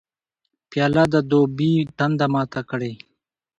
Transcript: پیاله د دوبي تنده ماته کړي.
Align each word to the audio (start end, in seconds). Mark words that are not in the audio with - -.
پیاله 0.69 1.03
د 1.13 1.15
دوبي 1.29 1.73
تنده 1.97 2.27
ماته 2.33 2.61
کړي. 2.69 2.93